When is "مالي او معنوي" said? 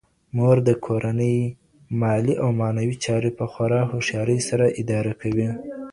2.01-2.95